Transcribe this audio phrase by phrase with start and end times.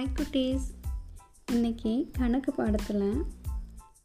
[0.00, 0.60] Hi குட்டீஸ்.
[1.52, 3.24] இன்னைக்கு கணக்கு பாடத்தில்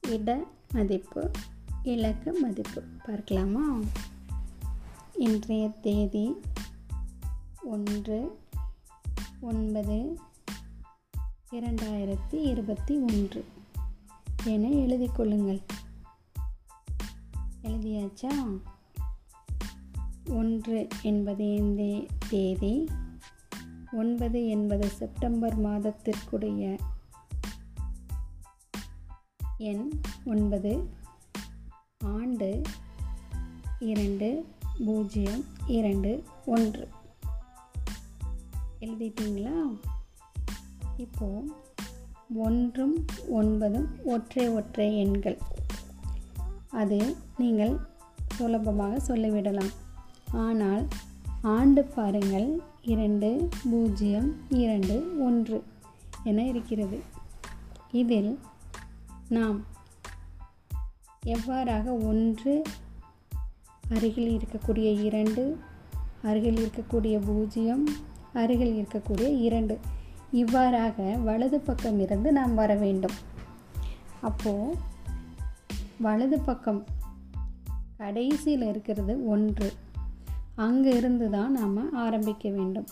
[0.07, 1.31] இட மதிப்பு
[1.83, 3.79] இலக்க மதிப்பு பார்க்கலாமா?
[5.13, 6.33] இன்றைய தேதி
[7.63, 8.39] ஒன்று
[9.41, 10.19] ஒன்பது
[11.51, 13.45] இரண்டாயிரத்தி இருபத்தி ஒன்று.
[14.43, 15.61] என எழுதி கொள்ளுங்கள்.
[17.63, 18.59] எழுதியாச்சா?
[20.29, 22.87] ஒன்று என்பது இந்த தேதி
[23.95, 26.77] ஒன்பது என்பது செப்டம்பர் மாதத்திற்குடைய
[29.57, 29.89] எண்
[30.25, 30.89] ஒன்பது.
[31.99, 32.61] ஆண்டு
[33.79, 34.45] இரண்டு
[34.85, 36.89] பூஜ்ஜியம் இரண்டு ஒன்று.
[38.79, 39.79] எழுதிட்டீங்களா?
[40.97, 41.43] இப்போ
[42.35, 45.37] ஒன்றும் ஒன்பதும் ஒற்றை ஒற்றை எண்கள்.
[46.69, 47.79] அது நீங்கள்
[48.31, 49.73] சுலபமாக சொல்லிவிடலாம்.
[50.31, 50.87] ஆனால்
[51.41, 52.73] ஆண்டு பாருங்கள்.
[52.85, 55.63] இரண்டு பூஜ்ஜியம் இரண்டு ஒன்று
[56.23, 57.01] என இருக்கிறது.
[57.91, 58.39] இதில்
[59.29, 59.63] நாம்
[61.25, 62.63] எவ்வாறாக ஒன்று
[63.89, 65.57] அருகில் இருக்கக்கூடிய இரண்டு
[66.21, 67.87] அருகில் இருக்கக்கூடிய பூஜ்ஜியம்
[68.33, 69.79] அருகில் இருக்கக்கூடிய இரண்டு
[70.31, 73.15] இவ்வாறாக வலது பக்கம் இருந்து நாம் வர வேண்டும்.
[74.21, 74.77] அப்போது
[75.97, 76.83] வலது பக்கம்
[77.97, 79.73] கடைசியில் இருக்கிறது ஒன்று.
[80.55, 82.87] அங்கே இருந்து தான் நாம் ஆரம்பிக்க வேண்டும்.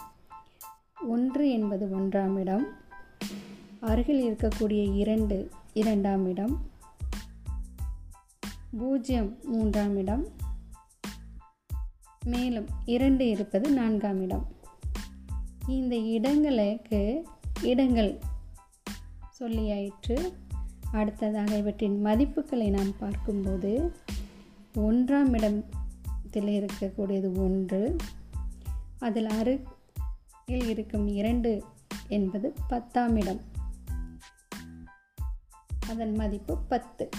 [1.08, 2.68] ஒன்று என்பது ஒன்றாம் இடம்.
[3.82, 6.70] அருகில் இருக்கக்கூடிய இரண்டு இரண்டாம் இடம்.
[8.78, 10.28] பூஜ்ஜியம் மூன்றாம் இடம்.
[12.26, 14.48] மேலும் இரண்டு இருப்பது நான்காம் இடம்.
[15.68, 17.26] இந்த இடங்களுக்கு
[17.62, 18.20] இடங்கள்
[19.40, 20.34] சொல்லியாயிற்று.
[20.92, 23.94] அடுத்ததாக இவற்றின் மதிப்புகளை நாம் பார்க்கும்போது
[24.76, 25.82] ஒன்றாம் இடம்
[26.34, 27.96] பக்கத்தில் இருக்கக்கூடியது ஒன்று.
[29.00, 31.64] அதில் அருகில் இருக்கும் இரண்டு
[32.08, 33.42] என்பது பத்தாம் இடம்.
[35.88, 37.10] அதன் மதிப்பு பத்து.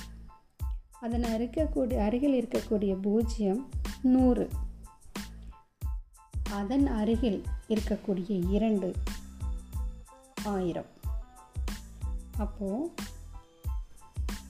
[1.01, 3.69] அதன் அருகக்கூடிய அருகில் இருக்கக்கூடிய பூஜ்ஜியம்
[4.03, 4.51] நூறு.
[6.51, 8.95] அதன் அருகில் இருக்கக்கூடிய இரண்டு
[10.45, 10.91] ஆயிரம்.
[12.37, 12.91] அப்போது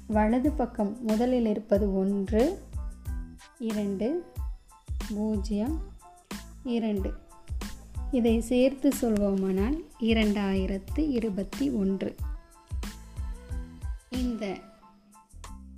[0.07, 2.65] வலது பக்கம் முதலில் இருப்பது ஒன்று
[3.59, 4.33] இரண்டு
[5.09, 5.81] பூஜ்ஜியம்
[6.65, 7.15] இரண்டு.
[8.11, 12.17] இதை சேர்த்து சொல்வோமானால் இரண்டாயிரத்து இருபத்தி ஒன்று.
[14.11, 14.59] இந்த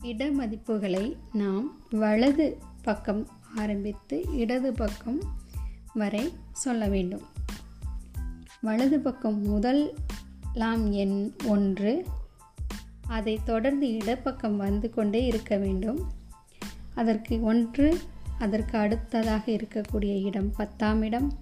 [0.02, 5.18] இடமதிப்புகளை நாம் வலது பக்கம் ஆரம்பித்து இடது பக்கம்
[5.94, 7.22] வரை சொல்ல வேண்டும்.
[8.60, 9.94] வலது பக்கம் முதல்
[10.54, 12.06] லாம் எண் ஒன்று.
[13.06, 16.10] அதை தொடர்ந்து இடப்பக்கம் வந்து கொண்டே இருக்க வேண்டும்.
[16.94, 18.00] அதற்கு ஒன்று
[18.38, 21.38] அதற்கு அடுத்ததாக இருக்கக்கூடிய இடம் பத்தாம் இடம்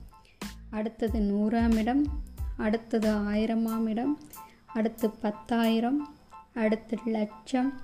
[0.71, 2.23] அடுத்தது நூறாம் இடம்
[2.57, 4.21] அடுத்தது ஆயிரமாம் இடம்
[4.67, 6.15] அடுத்து பத்தாயிரம்
[6.55, 7.81] அடுத்து லட்சம்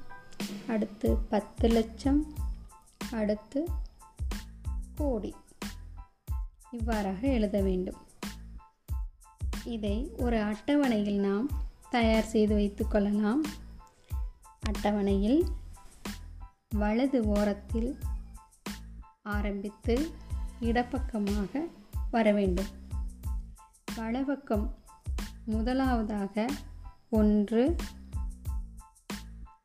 [0.67, 2.35] அடுத்து பத்து லட்சம்
[3.11, 3.69] அடுத்து
[4.97, 5.35] கோடி.
[6.71, 7.97] இவ்வாறாக எழுத வேண்டும்.
[9.65, 11.51] இதை ஒரு அட்டவணையில் நாம்
[11.91, 13.43] தயார் செய்து வைத்து கொள்ளலாம்.
[14.61, 15.47] அட்டவணையில்
[16.69, 17.99] வலது ஓரத்தில்
[19.23, 20.11] ஆரம்பித்து
[20.61, 21.61] இடப்பக்கமாக
[22.11, 22.67] வர வேண்டும்
[23.97, 24.75] வலப்பக்கம்
[25.45, 26.47] முதலாவதாக
[27.11, 27.77] ஒன்று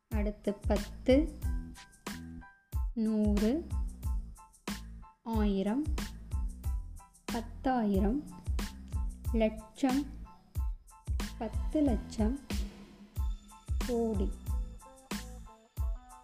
[0.08, 1.38] அடுத்து பத்து
[2.92, 3.66] நூறு
[5.22, 5.84] ஆயிரம்
[7.24, 8.24] பத்தாயிரம்
[9.32, 10.06] லட்சம்
[11.38, 12.40] பத்து லட்சம்
[13.86, 14.30] கோடி.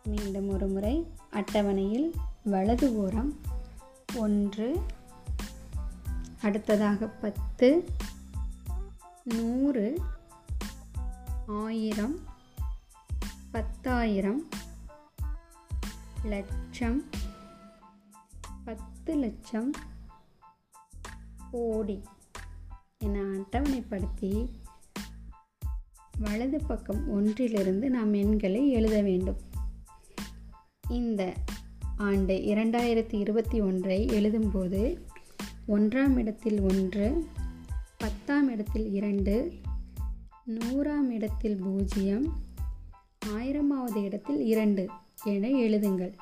[0.03, 2.15] மீண்டும் ஒரு முறை அட்டவணையில்
[2.45, 3.41] வலது ஓரம்
[4.15, 4.81] ஒன்று
[6.43, 7.85] அடுத்ததாக பத்து
[9.23, 10.01] நூறு
[11.47, 12.21] ஆயிரம்
[13.51, 14.49] பத்தாயிரம்
[16.25, 17.05] லட்சம்
[18.65, 19.71] பத்து லட்சம்
[21.51, 22.03] கோடி
[22.99, 24.51] என அட்டவணைப்படுத்தி
[26.19, 29.41] வலது பக்கம் ஒன்றிலிருந்து நாம் எண்களை எழுத வேண்டும்.
[30.89, 31.35] இந்த
[32.03, 35.01] ஆண்டு இரண்டாயிரத்தி இருபத்தி ஒன்றை எழுதும்போது
[35.69, 37.27] ஒன்றாம் இடத்தில் ஒன்று
[37.99, 39.53] பத்தாம் இடத்தில் இரண்டு
[40.47, 42.35] நூறாம் இடத்தில் பூஜ்ஜியம்
[43.27, 44.89] ஆயிரமாவது இடத்தில் இரண்டு
[45.25, 46.13] என எழுதுங்கள்.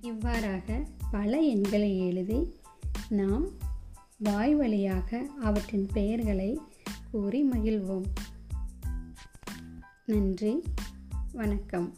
[0.00, 2.54] இவ்வாறாக பல எண்களை எழுதி
[3.08, 3.44] நாம்
[4.18, 6.58] வாய் வழியாக அவற்றின் பெயர்களை
[7.10, 8.06] கூறி மகிழ்வோம்.
[10.04, 10.62] நன்றி
[11.32, 11.94] வணக்கம்.